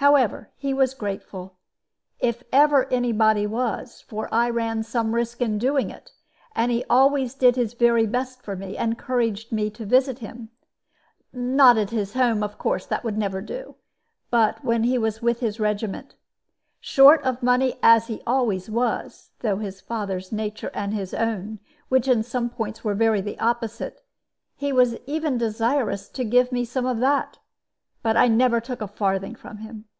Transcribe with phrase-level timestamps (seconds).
[0.00, 1.56] "However, he was grateful,
[2.20, 6.12] if ever any body was, for I ran some risk in doing it;
[6.54, 10.50] and he always did his very best for me, and encouraged me to visit him.
[11.32, 13.74] Not at his home of course that would never do
[14.30, 16.14] but when he was with his regiment.
[16.78, 21.58] Short of money as he always was, through his father's nature and his own,
[21.88, 24.04] which in some points were the very opposite,
[24.56, 27.40] he was even desirous to give me some of that;
[28.00, 29.84] but I never took a farthing from him.